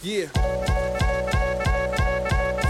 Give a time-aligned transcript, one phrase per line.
[0.00, 0.28] Yeah.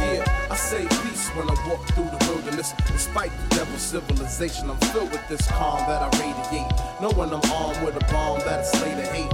[0.00, 2.72] Yeah, I say peace when I walk through the wilderness.
[2.86, 6.72] Despite the devil's civilization, I'm filled with this calm that I radiate.
[7.02, 9.30] Knowing I'm armed with a bomb that'll slay the hate.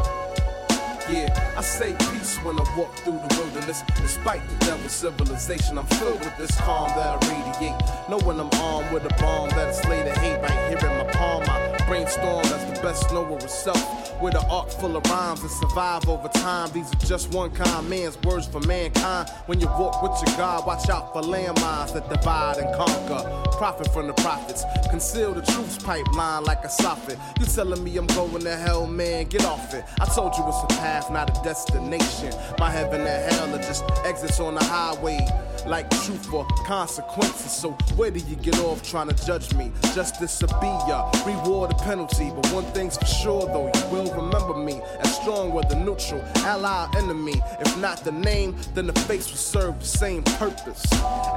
[1.08, 3.84] Yeah, I say peace when I walk through the wilderness.
[4.02, 7.80] Despite the devil's civilization, I'm filled with this calm that I radiate.
[8.08, 11.44] Knowing I'm armed with a bomb that'll slay the hate right here in my palm.
[11.46, 14.04] I brainstorm as the best knower of self.
[14.22, 16.70] With an art full of rhymes and survive over time.
[16.72, 19.28] These are just one kind man's words for mankind.
[19.46, 23.42] When you walk with your God, watch out for landmines that divide and conquer.
[23.58, 27.18] Profit from the prophets, conceal the truth's pipeline like a soffit.
[27.38, 29.26] You telling me I'm going to hell, man?
[29.26, 29.84] Get off it.
[30.00, 32.32] I told you it's a path, not a destination.
[32.58, 35.18] My heaven and hell are just exits on the highway
[35.66, 37.52] like truth or consequences.
[37.52, 39.72] So where do you get off trying to judge me?
[39.94, 42.30] Justice will be ya, reward penalty.
[42.34, 46.86] But one thing's for sure though, you will remember me as strong whether neutral, ally
[46.86, 47.42] or enemy.
[47.60, 50.84] If not the name, then the face will serve the same purpose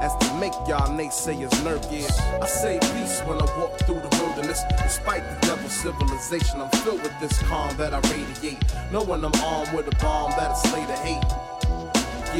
[0.00, 2.20] as to make y'all naysayers nervous.
[2.20, 4.62] I say peace when I walk through the wilderness.
[4.82, 8.62] Despite the devil's civilization, I'm filled with this calm that I radiate.
[8.92, 11.57] Knowing I'm armed with a bomb that'll slay the hate.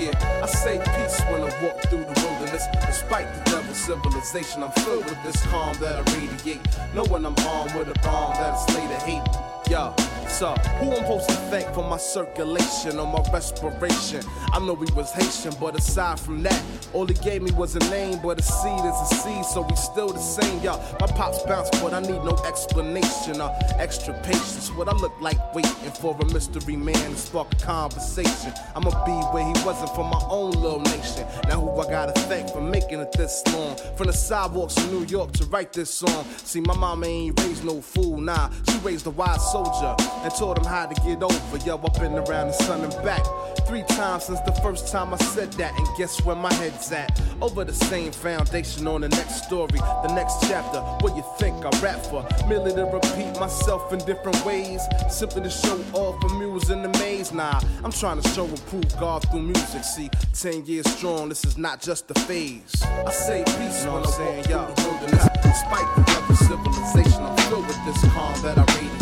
[0.07, 2.67] I say peace when I walk through the wilderness.
[2.87, 6.61] Despite the devil's civilization, I'm filled with this calm that I radiate.
[6.95, 9.27] Knowing I'm armed with a bomb that'll slay the hate.
[9.69, 9.95] Yo,
[10.29, 14.23] so who I'm supposed to thank for my circulation or my respiration?
[14.53, 16.63] I know he was Haitian, but aside from that,
[16.93, 19.77] all he gave me was a name, but a seed is a seed, so we
[19.77, 20.63] still the same.
[20.63, 20.81] y'all.
[21.01, 24.71] my pops bounce, but I need no explanation or extra patience.
[24.73, 28.53] What I look like waiting for a mystery man to spark a conversation.
[28.77, 31.27] I'ma be where he wasn't for my own little nation.
[31.49, 33.77] Now who I gotta thank for making it this long?
[33.97, 36.25] From the sidewalks of New York to write this song.
[36.45, 38.51] See, my mama ain't raised no fool, nah.
[38.71, 41.57] She raised a wise soldier and taught him how to get over.
[41.65, 43.25] Yo, I've been around the sun and back
[43.67, 45.77] three times since the first time I said that.
[45.79, 47.21] And guess where my head's at?
[47.41, 50.81] Over the same foundation on the next story, the next chapter.
[51.01, 52.27] What you think I rap for?
[52.49, 54.81] Merely to repeat myself in different ways.
[55.11, 57.33] Simply to show off for muse in the maze.
[57.33, 59.85] Nah, I'm trying to show and prove God through music.
[59.85, 62.83] See, 10 years strong, this is not just a phase.
[62.83, 65.29] I say peace when I'm saying, yo, wilderness.
[65.43, 68.98] Despite the civilization, I'm filled with this calm that I radiate.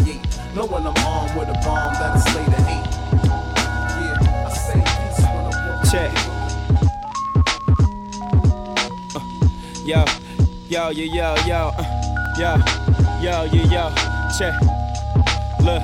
[0.56, 2.86] Knowing I'm armed with a bomb that'll slay the hate.
[4.00, 6.10] Yeah, I say peace when I walk Check.
[9.14, 9.20] Uh,
[9.84, 10.00] yo,
[10.66, 11.84] yo, yo, yo, yo, uh,
[12.38, 12.56] yo,
[13.20, 13.94] yo, yo, yo,
[14.38, 14.54] check.
[15.60, 15.82] Look,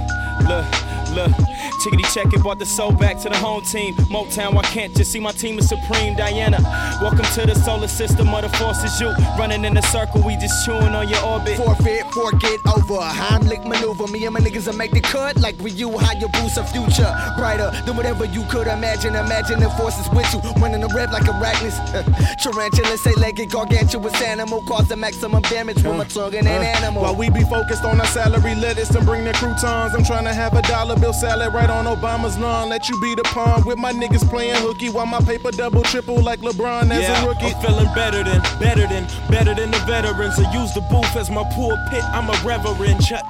[0.49, 0.67] look,
[1.13, 1.52] look.
[1.83, 3.93] Chickadee check it, brought the soul back to the home team.
[4.07, 6.15] Motown, why can't you see my team is supreme?
[6.15, 6.59] Diana,
[7.03, 9.01] welcome to the solar system of the forces.
[9.01, 11.57] You running in a circle, we just chewing on your orbit.
[11.57, 13.03] Forfeit, forget over.
[13.03, 14.07] Heimlich maneuver.
[14.07, 15.99] Me and my niggas will make the cut like we you.
[15.99, 19.17] How you boost a future brighter than whatever you could imagine.
[19.17, 20.39] Imagine the forces with you.
[20.63, 21.79] Running the red like a arachnids.
[21.93, 22.05] Uh,
[22.37, 24.63] Tarantula, say legged, gargantuous animal.
[24.63, 27.03] Cause the maximum damage with my tongue and an uh, uh, animal.
[27.03, 30.33] While we be focused on our salary lettuce and bring the croutons, I'm trying to
[30.33, 32.69] have a dollar bill salad right on Obama's lawn.
[32.69, 36.21] Let you be the pawn with my niggas playing hooky while my paper double triple
[36.23, 37.47] like LeBron as yeah, a rookie.
[37.47, 40.39] I'm feeling better than, better than, better than the veterans.
[40.39, 42.05] I use the booth as my pulpit.
[42.13, 43.03] I'm a reverend.
[43.03, 43.21] Church.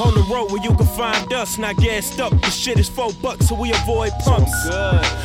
[0.00, 2.32] On the road where you can find us, not gassed up.
[2.40, 4.52] The shit is four bucks, so we avoid pumps.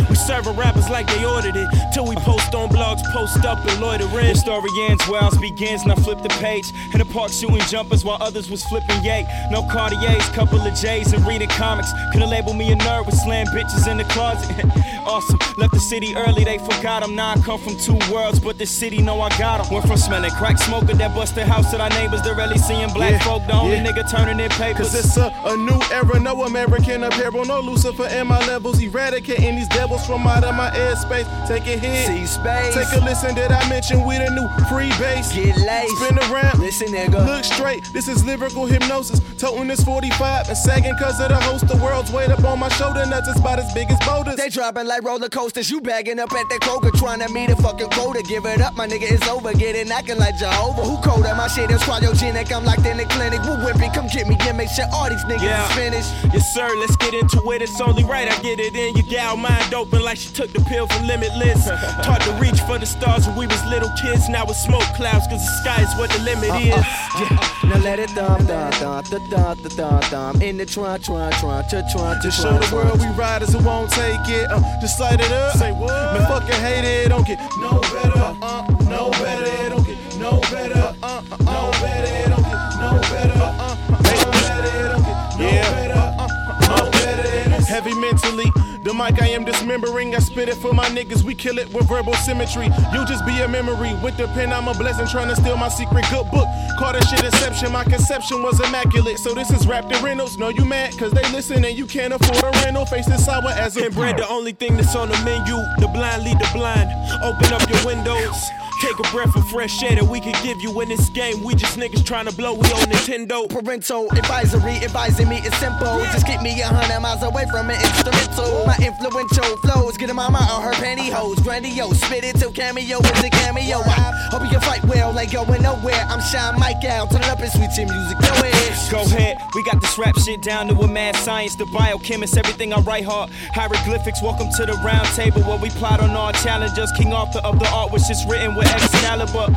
[0.09, 1.67] We serving rappers like they ordered it.
[1.93, 4.33] Till we post on blogs, post up and loiter in.
[4.33, 6.65] The story ends ours begins, and I flip the page.
[6.93, 9.25] In the park shooting jumpers while others was flipping yay.
[9.51, 11.91] No Cartiers, couple of J's and reading comics.
[12.11, 14.49] Could've labeled me a nerd with slam bitches in the closet.
[15.05, 15.39] awesome.
[15.57, 17.15] Left the city early, they forgot him.
[17.15, 19.73] Now I come from two worlds, but the city know I got him.
[19.73, 22.21] Went from smelling crack smoker that busted house to our neighbors.
[22.21, 23.45] They're really seeing black Yeah, folk.
[23.47, 23.85] The only yeah.
[23.91, 24.77] nigga turning in papers.
[24.91, 29.55] Cause it's a, a new era, no American apparel, no Lucifer in my levels, eradicating
[29.55, 31.27] these devils from out of my airspace.
[31.47, 32.73] Take a hit, See space.
[32.73, 33.35] take a listen.
[33.35, 35.31] Did I mention we the new free base?
[35.33, 35.97] Get laced.
[35.97, 37.25] Spin around, Listen, nigga.
[37.25, 39.21] Look straight, this is lyrical hypnosis.
[39.37, 41.67] Toting this 45 and sagging cause of the host.
[41.67, 44.35] The world's weight up on my shoulder nuts, it's about as big as boulders.
[44.35, 45.69] They dropping like roller coasters.
[45.69, 48.23] You bagging up at that Kroger, trying to meet a fucking quota.
[48.23, 49.53] Give it up, my nigga, it's over.
[49.53, 50.83] Get it knocking like Jehovah.
[50.83, 51.33] Who colder?
[51.35, 52.51] My shit is cryogenic.
[52.51, 53.41] I'm locked in the clinic.
[53.43, 54.37] Woo whipping, come get me.
[54.45, 55.67] Yeah, make sure all these niggas Yeah.
[55.69, 56.09] is finished.
[56.33, 57.61] Yes, sir, let's get into it.
[57.61, 58.95] It's only right I get it in.
[58.95, 61.65] Your gal mind open like she took the pill for limitless.
[62.03, 64.29] Taught to reach for the stars when we was little kids.
[64.29, 66.73] Now it's smoke clouds, cause the sky is what the limit uh, is.
[66.73, 66.83] Uh,
[67.19, 70.41] yeah, now let it thump, thump, thump, thump, thump, thump, thump.
[70.43, 73.89] In the trunk, trunk, trunk, trunk, trunk, Just show the world we riders who won't
[73.89, 74.49] take it.
[74.51, 75.57] Uh, just light it up.
[75.57, 75.89] Say what?
[76.13, 77.09] Man, fucking hate it.
[77.09, 78.37] Don't get no better.
[78.41, 79.69] Uh, no better.
[79.69, 80.95] Don't get no better.
[81.01, 82.29] Uh, uh, no better.
[82.29, 83.39] Don't get no better.
[83.41, 84.89] Uh, uh, no better.
[84.91, 85.97] Don't get no better.
[85.97, 87.65] Uh, uh, no better.
[87.65, 88.56] Heavy mentally.
[88.87, 91.21] The mic I am dismembering, I spit it for my niggas.
[91.21, 92.67] We kill it with verbal symmetry.
[92.93, 93.93] You just be a memory.
[94.01, 96.47] With the pen, I'm a blessing, trying to steal my secret good book.
[96.79, 99.19] Call that shit inception, my conception was immaculate.
[99.19, 100.37] So this is Raptor Reynolds.
[100.37, 102.85] No, you mad, cause they listen and you can't afford a rental.
[102.85, 105.57] Face this sour as a And bread, the only thing that's on the menu.
[105.79, 106.89] The blind lead the blind.
[107.21, 108.39] Open up your windows.
[108.79, 111.43] Take a breath of fresh air that we can give you in this game.
[111.43, 112.53] We just niggas trying to blow.
[112.53, 113.49] We on Nintendo.
[113.49, 115.97] Parental advisory advising me is simple.
[116.13, 118.67] Just keep me a hundred miles away from an instrumental.
[118.67, 121.41] My influential flows get a mama on her pantyhose.
[121.43, 123.79] Grandiose, spit it till cameo is a cameo.
[123.79, 126.05] I hope you can fight well, ain't going nowhere.
[126.09, 128.17] I'm Shine Mike out, turn it up and sweet chin music.
[128.19, 128.91] Go ahead.
[128.91, 131.55] Go ahead, we got this rap shit down to a mad science.
[131.55, 133.29] The biochemist, everything I write hard.
[133.53, 136.91] Hieroglyphics, welcome to the round table where we plot on our challenges.
[136.97, 139.47] King Arthur of the art, which is written with Excalibur.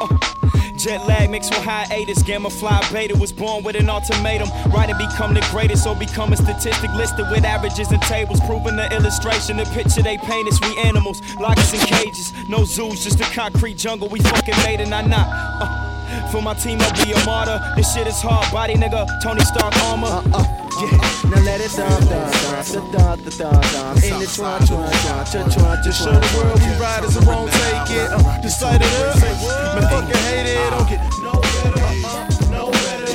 [0.00, 0.43] Uh,
[0.76, 2.22] Jet lag mixed with hiatus.
[2.22, 4.48] Gamma fly beta was born with an ultimatum.
[4.70, 8.40] Write and become the greatest or become a statistic listed with averages and tables.
[8.40, 11.20] Proving the illustration, the picture they paint is we animals.
[11.40, 12.32] Lock us in cages.
[12.48, 14.08] No zoos, just a concrete jungle.
[14.08, 15.26] We fucking made it, not not.
[15.30, 17.60] Uh, for my team, I'll be a martyr.
[17.76, 19.06] This shit is hard body, nigga.
[19.22, 20.63] Tony Stark armor.
[20.74, 20.90] Yeah,
[21.30, 24.02] now let it thump, thump, thump, thump, thump, thump.
[24.02, 27.52] In the twan, twan, twan, twan, twan, Just show the world we riders who won't
[27.52, 28.10] take it.
[28.10, 29.14] Uh, just light it up.
[29.22, 30.70] Man, fucking hate it.
[30.70, 31.78] Don't get no better.
[31.78, 33.06] Uh, uh no better.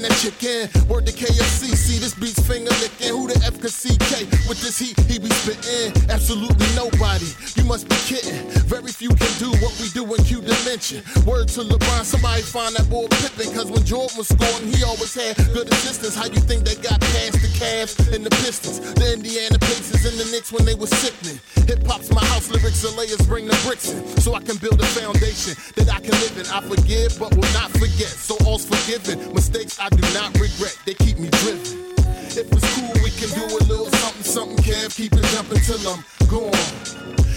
[0.01, 0.89] I that chicken.
[0.89, 3.13] Word to KFC, see this beat's finger licking.
[3.13, 5.93] Who the F could CK with this heat he be spitting?
[6.09, 7.29] Absolutely nobody.
[7.57, 8.49] You must be kidding.
[8.65, 11.05] Very few can do what we do in Q dimension.
[11.29, 13.53] Word to LeBron, somebody find that boy Pippen.
[13.53, 16.17] Cause when Jordan was scoring, he always had good assistance.
[16.17, 18.81] How you think they got past the Cavs and the Pistons?
[18.95, 21.41] The Indiana Pacers and the Knicks when they were sickening.
[21.69, 24.01] Hip hop's my house, lyrics and layers bring the bricks in.
[24.25, 26.47] So I can build a foundation that I can live in.
[26.49, 28.09] I forgive, but will not forget.
[28.17, 29.33] So all's forgiven.
[29.35, 31.91] Mistakes I do not regret, they keep me driven.
[32.31, 34.95] If it's cool, we can do a little something, something, Kev.
[34.95, 36.55] Keep it jumping till I'm gone.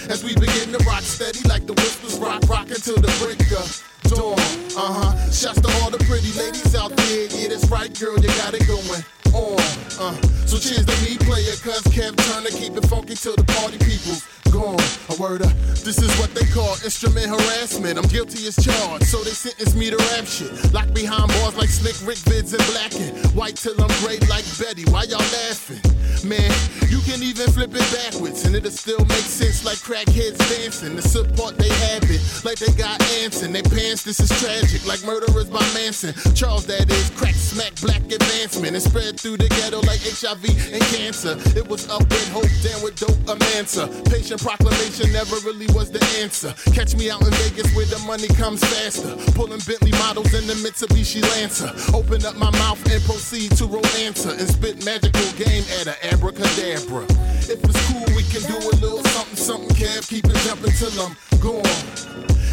[0.08, 3.66] As we begin to rock steady like the whispers rock, rockin' till the break of
[4.10, 4.38] dawn.
[4.76, 5.30] Uh huh.
[5.30, 7.26] Shouts to all the pretty ladies out there.
[7.30, 9.04] Yeah, that's right, girl, you got it going
[9.34, 9.60] on.
[9.98, 10.14] Uh,
[10.46, 14.22] so cheers to me, player, cuz Kev Turner keep it funky till the party people's
[14.50, 14.78] gone.
[15.10, 15.52] A word up.
[15.82, 17.98] This is what they call instrument harassment.
[17.98, 20.72] I'm guilty as charged, so they sentence me to rap shit.
[20.72, 23.34] Locked behind bars like Slick Rick Vids and Blackin'.
[23.34, 24.84] White till I'm gray like Betty.
[24.90, 25.82] Why y'all laughing?
[26.24, 26.50] Man,
[26.88, 30.96] you can even flip it backwards, and it'll still make sense like crackheads dancing.
[30.96, 34.04] The support they have it, like they got ants in their pants.
[34.04, 36.14] This is tragic, like murderers by Manson.
[36.34, 40.82] Charles, that is, crack smack black advancement, and spread through the ghetto like HIV and
[40.96, 41.36] cancer.
[41.52, 43.84] It was up with hope, down with dope, a mansa.
[44.08, 46.56] Patient proclamation never really was the answer.
[46.72, 49.12] Catch me out in Vegas where the money comes faster.
[49.36, 51.68] Pulling Bentley models in the Mitsubishi Lancer.
[51.92, 56.13] Open up my mouth and proceed to romance her and spit magical game at her
[56.14, 57.04] abracadabra.
[57.50, 60.08] If it's cool, we can do a little something, something, Kev.
[60.08, 61.66] Keep it jumping till I'm gone.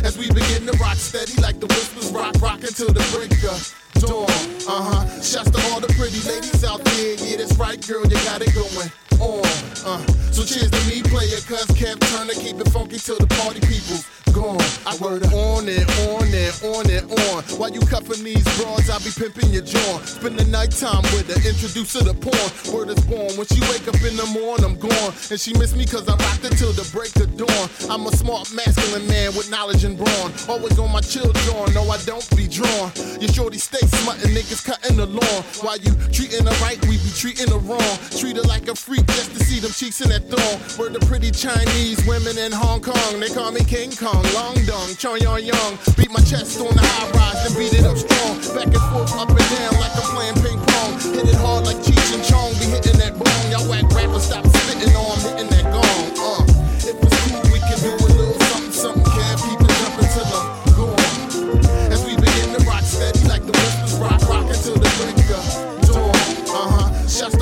[0.03, 3.61] As we begin to rock steady like the whispers rock, rockin' till the break of
[4.01, 4.25] dawn.
[4.65, 5.21] Uh huh.
[5.21, 7.15] Shouts to all the pretty ladies out there.
[7.21, 8.89] Yeah, that's right, girl, you got it going
[9.21, 9.45] on.
[9.85, 10.01] Uh,
[10.33, 14.10] so cheers to me, player, cuz Kev Turner keep it funky till the party people's
[14.41, 14.57] gone.
[14.85, 17.43] I word on and on and on and on.
[17.59, 20.01] While you cuffing these broads, I be pimping your jaw.
[20.01, 22.49] Spend the night time with her, introduce her to porn.
[22.73, 23.29] Word is born.
[23.37, 25.13] When she wake up in the morning, I'm gone.
[25.29, 27.65] And she miss me cause I rocked her till the break of dawn.
[27.89, 30.33] I'm a smart, masculine man with knowledge and brawn.
[30.49, 32.91] Always on my chill jaw, no, I don't be drawn.
[33.21, 35.39] Your shorty stay smutting niggas cutting the lawn.
[35.61, 37.93] While you treating her right, we be treating her wrong.
[38.17, 40.57] Treat her like a freak just to see them cheeks in that thong.
[40.79, 43.19] We're the pretty Chinese women in Hong Kong.
[43.19, 45.73] They call me King Kong, Long Dong, Chong Yong Yong.
[45.97, 48.39] Beat my chest on the high rise, then beat it up strong.
[48.55, 50.91] Back and forth, up and down like I'm playing ping pong.
[51.15, 53.43] Hit it hard like Cheech and Chong, be hitting that bong.
[53.51, 56.03] Y'all whack rappers stop spitting on, hitting that gong.
[56.15, 56.43] Uh,
[56.79, 59.03] if it's cool, we can do a little something, something.
[59.43, 60.47] Keep it jumping till I'm
[60.79, 61.91] gone.
[61.91, 65.43] As we begin to rock steady like the whispers rock, rockin' till the break of
[65.91, 66.15] dawn.
[66.55, 66.87] Uh huh.
[67.11, 67.35] Shouts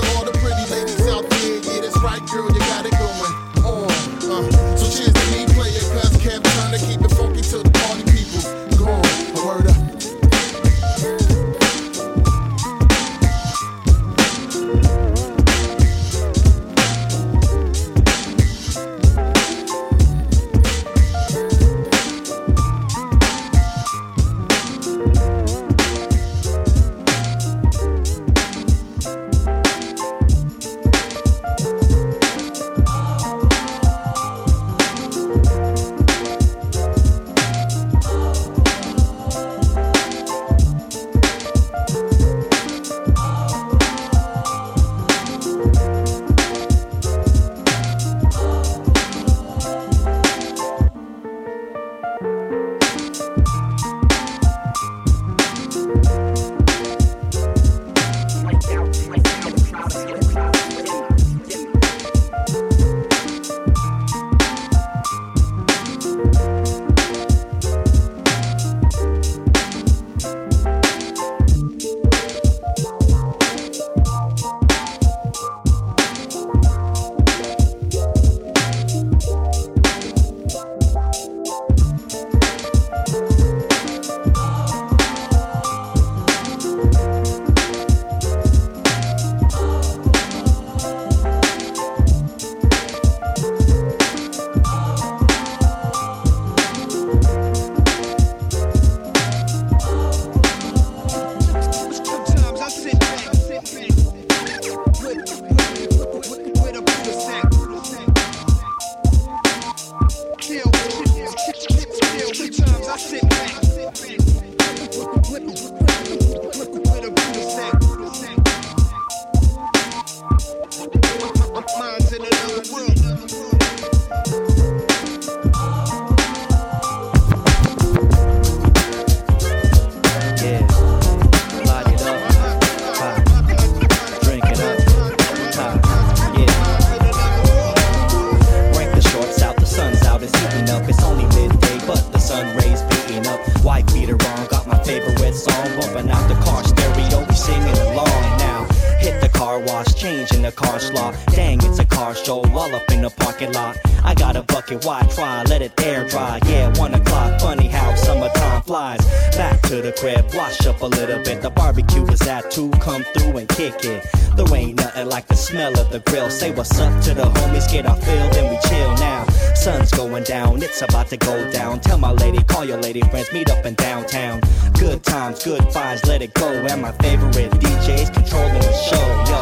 [162.89, 164.03] Come through and kick it.
[164.35, 166.27] There ain't nothing like the smell of the grill.
[166.31, 169.25] Say what's up to the homies, get our fill, then we chill now.
[169.53, 171.81] Sun's going down, it's about to go down.
[171.81, 174.41] Tell my lady, call your lady friends, meet up in downtown.
[174.79, 176.47] Good times, good vibes, let it go.
[176.49, 179.41] And my favorite DJs controlling the show, yo.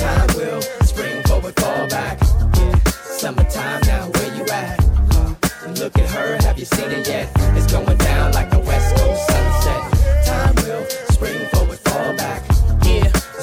[0.00, 2.18] Time will spring forward, fall back.
[2.94, 4.80] Summertime now, where you at?
[5.78, 7.30] Look at her, have you seen it yet?
[7.58, 8.55] It's going down like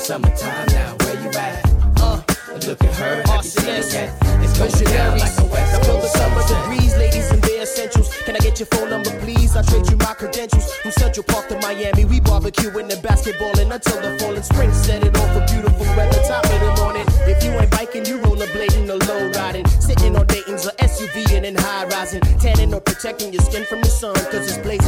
[0.03, 1.63] summertime now, where you at?
[1.95, 2.22] Uh,
[2.67, 4.12] look at her, have you seen it yet?
[4.43, 6.67] It's going down like the West Coast sunset.
[6.67, 8.12] degrees, ladies in bare essentials.
[8.25, 9.55] Can I get your phone number, please?
[9.55, 10.74] I trade you my credentials.
[10.83, 14.74] From Central Park to Miami, we barbecuing and basketballing until the falling spring.
[14.74, 17.05] Set it off for beautiful weather, top of the morning.
[17.24, 19.65] If you ain't biking, you rollerblading or low riding.
[19.79, 22.19] Sitting on Dayton's or SUV and in high rising.
[22.43, 24.82] Tanning or protecting your skin from the sun, cause it's blazing.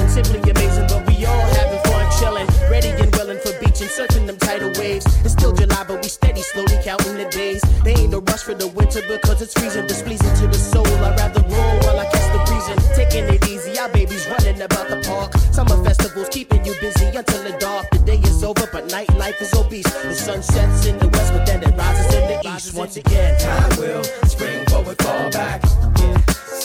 [6.42, 7.62] Slowly counting the days.
[7.84, 10.86] They ain't no rush for the winter because it's freezing, displeasing to the soul.
[10.88, 12.80] I'd rather roll while I catch the breezing.
[12.96, 15.34] Taking it easy, our babies running about the park.
[15.54, 17.90] Summer festivals keeping you busy until the dark.
[17.92, 19.92] The day is over, but nightlife is obese.
[19.92, 22.74] The sun sets in the west, but then it rises in the east.
[22.76, 25.66] Once again, Time will spring forward, fall back.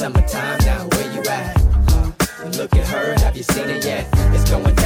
[0.00, 1.57] Summertime now, where you at?
[2.57, 4.09] Look at her, have you seen it yet?
[4.35, 4.79] It's going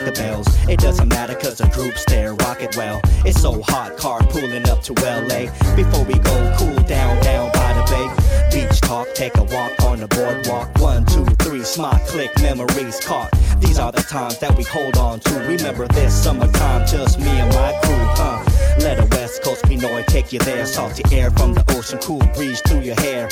[0.00, 0.46] rock the bells.
[0.68, 3.00] It doesn't matter cause the groups there rock it well.
[3.24, 5.50] It's so hot, car pulling up to LA.
[5.76, 8.66] Before we go cool down, down by the bay.
[8.66, 10.78] Beach talk, take a walk on the boardwalk.
[10.78, 13.30] One, two, three, smart click, memories caught.
[13.60, 15.34] These are the times that we hold on to.
[15.40, 18.42] Remember this summertime, just me and my crew, huh?
[18.80, 20.66] Let a West Coast Pinoy take you there.
[20.66, 23.28] Salty air from the ocean, cool breeze through your hair.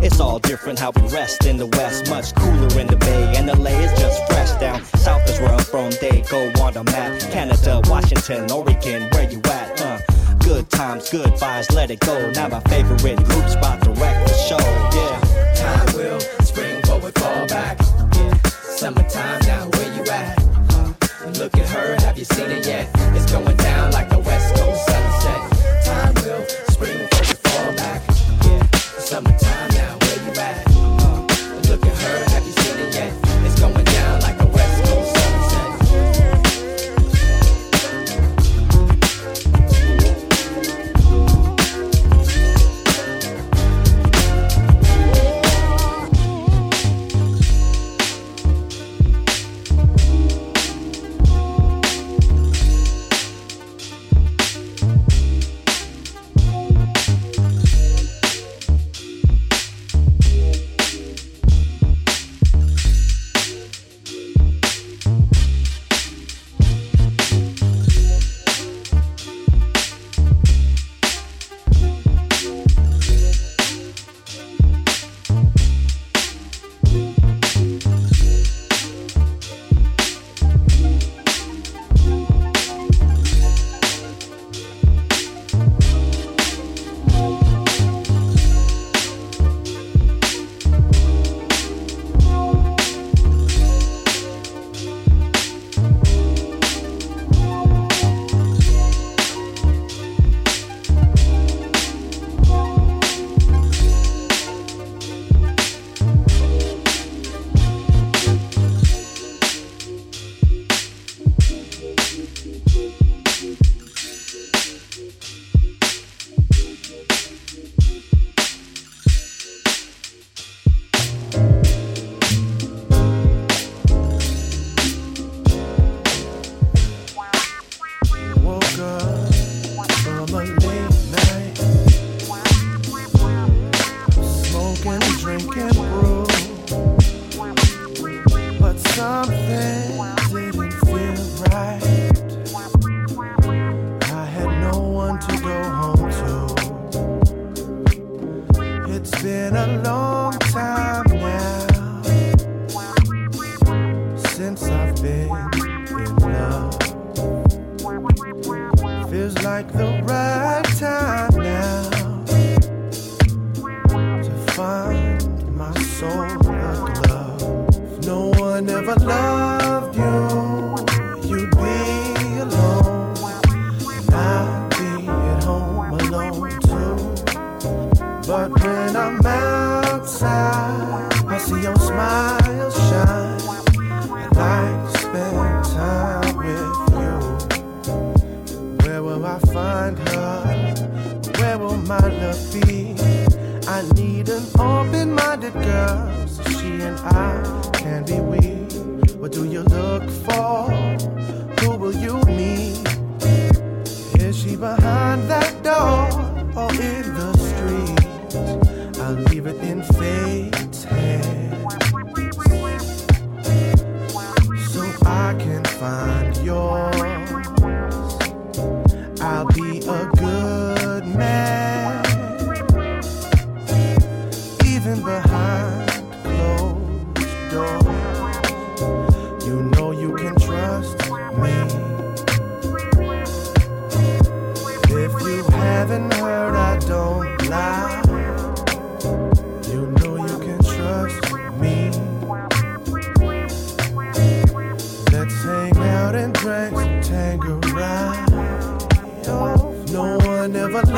[0.00, 3.48] It's all different how we rest in the West, much cooler in the Bay, and
[3.48, 4.84] LA is just fresh down.
[4.96, 7.20] South is where I'm from, they go on the map.
[7.32, 9.98] Canada, Washington, Oregon, where you at, huh?
[10.38, 12.30] Good times, good vibes, let it go.
[12.30, 14.64] Now my favorite group's about to wreck the show,
[14.94, 15.18] yeah.
[15.56, 17.82] Time will spring forward, fall back.
[18.78, 20.38] Summertime now, where you at?
[21.38, 22.88] Look at her, have you seen it yet?
[23.16, 25.77] It's going down like the West Coast sunset.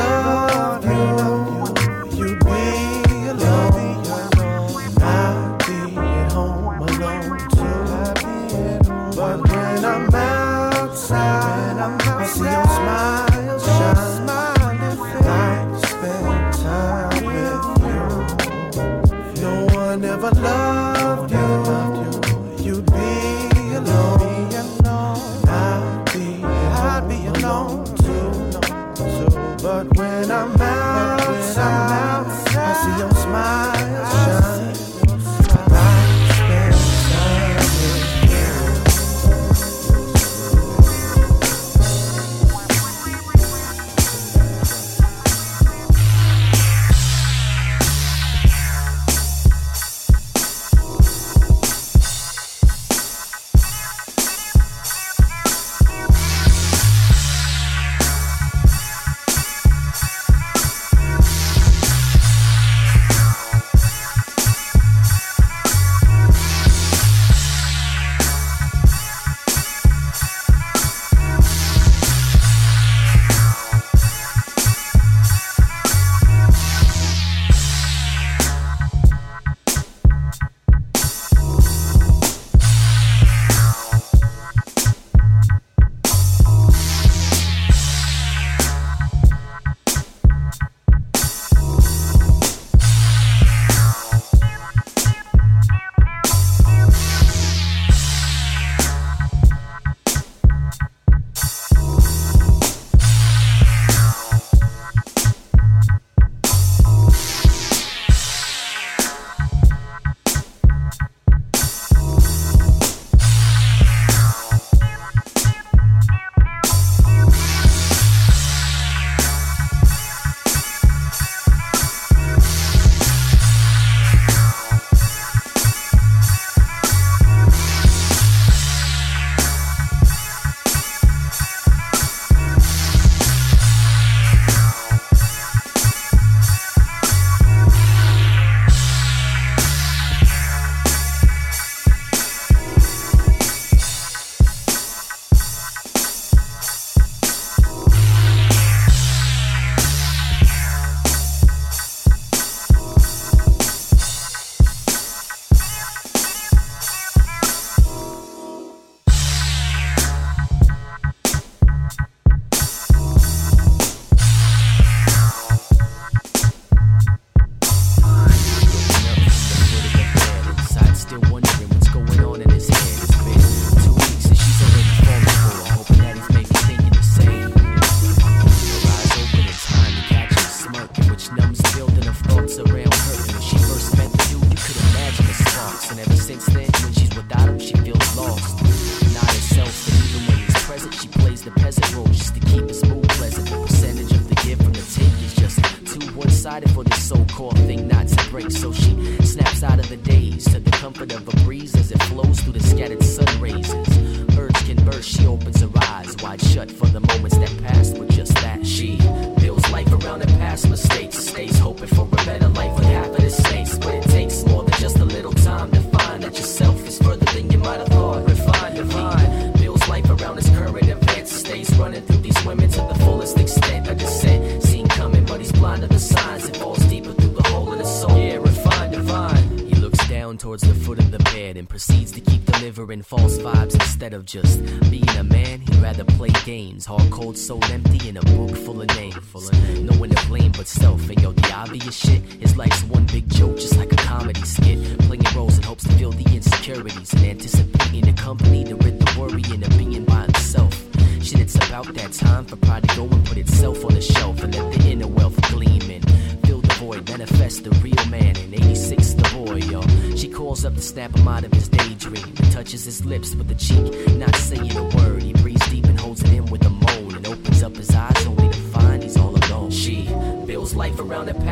[0.00, 0.29] One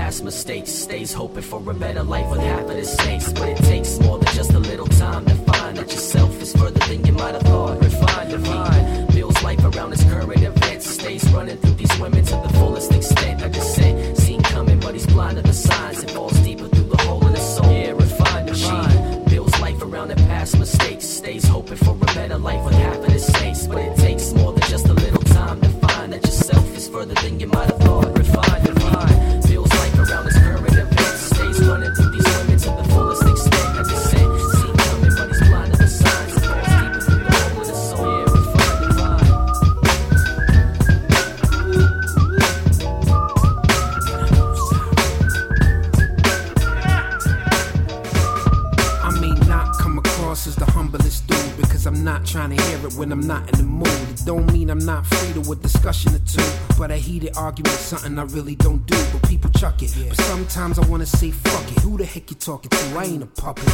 [0.08, 3.30] past mistakes, stays hoping for a better life with half of the stakes.
[3.30, 6.80] But it takes more than just a little time to find that yourself is further
[6.88, 7.57] than you might have thought.
[51.56, 54.10] Because I'm not trying to hear it when I'm not in the mood.
[54.10, 56.44] It don't mean I'm not free to a discussion or two,
[56.76, 58.96] but a heated argument, something I really don't do.
[59.12, 59.94] But people chuck it.
[60.08, 61.78] But sometimes I wanna say fuck it.
[61.82, 62.98] Who the heck you talking to?
[62.98, 63.64] I ain't a puppet.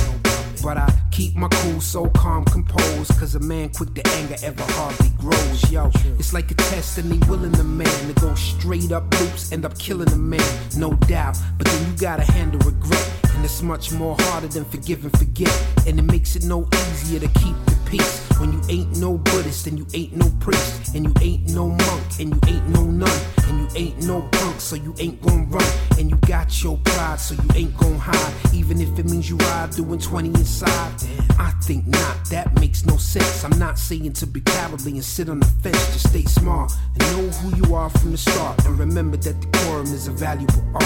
[0.62, 4.64] But I keep my cool so calm, composed, cause a man quick to anger ever
[4.72, 5.70] hardly grows.
[5.70, 9.52] Yo, it's like a test and they willing the man to go straight up loops,
[9.52, 10.40] end up killing a man,
[10.76, 11.36] no doubt.
[11.58, 13.23] But then you gotta handle regret.
[13.44, 15.52] And it's much more harder than forgive and forget.
[15.86, 18.26] And it makes it no easier to keep the peace.
[18.40, 20.94] When you ain't no Buddhist and you ain't no priest.
[20.94, 23.20] And you ain't no monk and you ain't no nun.
[23.46, 25.72] And you ain't no punk, so you ain't gon' run.
[25.98, 28.54] And you got your pride, so you ain't gon' hide.
[28.54, 30.94] Even if it means you ride doing 20 inside.
[31.38, 33.44] I think not, that makes no sense.
[33.44, 35.92] I'm not saying to be cowardly and sit on the fence.
[35.92, 38.64] Just stay smart and know who you are from the start.
[38.64, 40.84] And remember that decorum is a valuable art.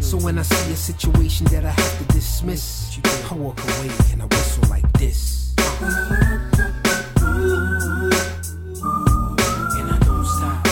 [0.00, 2.98] So when I see a situation that I have to dismiss,
[3.30, 5.54] I walk away and I whistle like this.
[5.80, 5.94] And
[9.90, 10.66] I don't stop.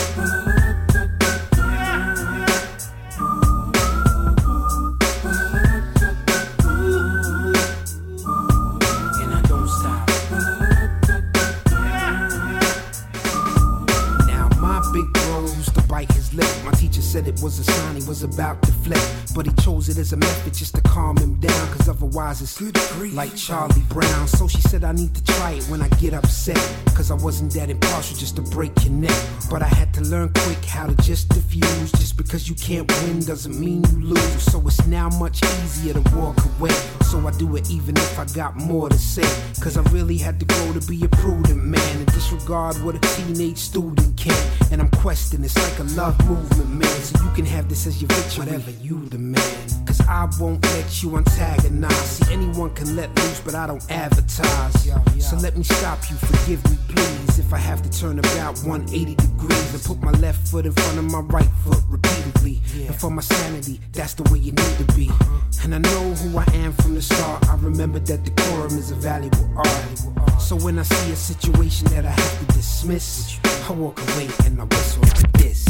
[9.19, 10.09] And I don't stop.
[14.27, 16.47] Now my big bro used to bite his lip.
[16.65, 18.99] My teacher said it was a sign he was about to flip.
[19.35, 20.76] But he chose it as a method just
[22.07, 22.61] otherwise it's
[23.13, 24.27] like Charlie Brown.
[24.27, 26.57] So she said I need to try it when I get upset.
[26.95, 29.23] Cause I wasn't that impartial just to break your neck.
[29.49, 31.91] But I had to learn quick how to just diffuse.
[31.93, 34.41] Just because you can't win doesn't mean you lose.
[34.43, 36.75] So it's now much easier to walk away.
[37.09, 39.27] So I do it even if I got more to say.
[39.61, 42.99] Cause I really had to grow to be a prudent man and disregard what a
[43.15, 44.37] teenage student can.
[44.71, 47.01] And I'm questioning, it's like a love movement, man.
[47.01, 49.66] So you can have this as your victory, whatever you demand.
[50.09, 51.93] I won't let you antagonize.
[51.93, 54.89] See, anyone can let loose, but I don't advertise.
[55.19, 57.39] So let me stop you, forgive me, please.
[57.39, 60.97] If I have to turn about 180 degrees and put my left foot in front
[60.97, 62.61] of my right foot repeatedly.
[62.87, 65.09] And for my sanity, that's the way you need to be.
[65.63, 67.47] And I know who I am from the start.
[67.49, 70.41] I remember that decorum is a valuable art.
[70.41, 74.61] So when I see a situation that I have to dismiss, I walk away and
[74.61, 75.65] I whistle like this.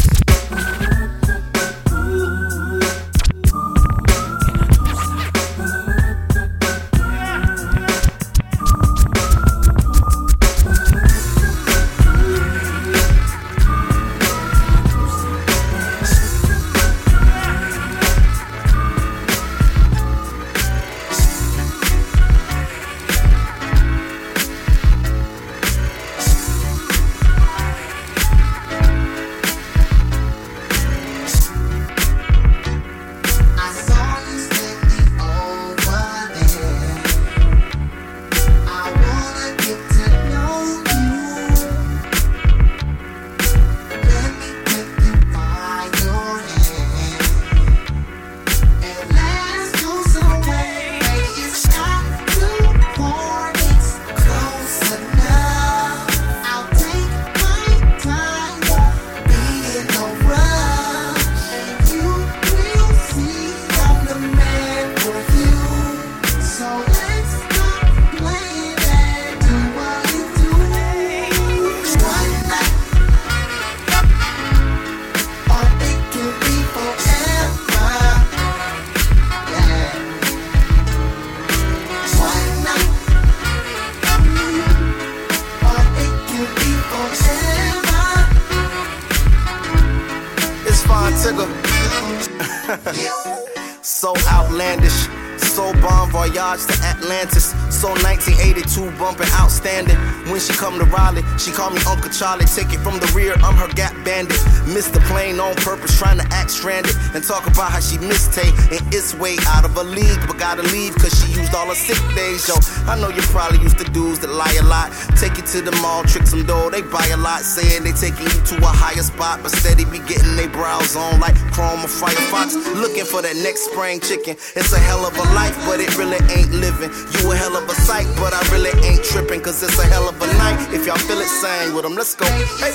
[93.82, 95.27] so outlandish.
[95.58, 97.50] So bon voyage to Atlantis.
[97.74, 99.98] So 1982 bumping outstanding.
[100.30, 102.46] When she come to Raleigh, she call me Uncle Charlie.
[102.46, 104.38] Take it from the rear, I'm her gap bandit.
[104.70, 106.94] Missed the plane on purpose, trying to act stranded.
[107.16, 110.22] And talk about how she missed Tay and it's way out of a league.
[110.28, 112.54] But gotta leave cause she used all her sick days, yo.
[112.86, 114.94] I know you probably used to dudes that lie a lot.
[115.18, 117.42] Take you to the mall, trick some dough, they buy a lot.
[117.42, 119.42] Saying they taking you to a higher spot.
[119.42, 122.54] But steady be getting they brows on like Chrome or Firefox.
[122.78, 124.38] Looking for that next spring chicken.
[124.54, 126.92] It's a hell of a life, but it really ain't living.
[127.14, 129.42] You a hell of a sight, but I really ain't tripping.
[129.42, 130.74] Cause it's a hell of a night.
[130.74, 131.96] If y'all feel it, sing with them.
[131.96, 132.26] Let's go.
[132.26, 132.74] Hey.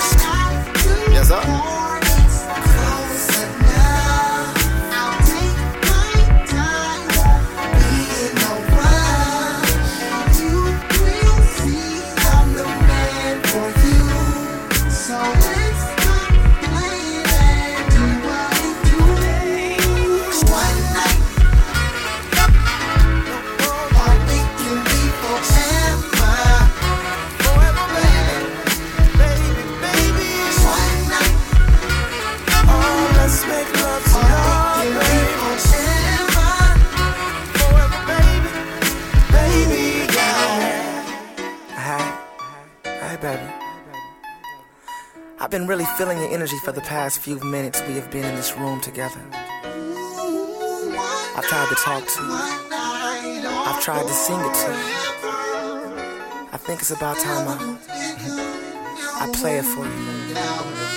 [1.12, 1.91] Yes, sir.
[45.96, 49.20] Feeling your energy for the past few minutes we have been in this room together.
[51.34, 52.32] I've tried to talk to you.
[53.50, 55.02] I've tried to sing it to you.
[56.52, 57.78] I think it's about time I,
[59.20, 60.91] I play it for you.